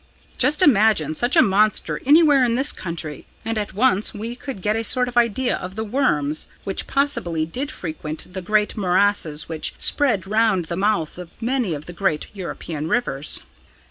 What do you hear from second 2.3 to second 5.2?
in this country, and at once we could get a sort of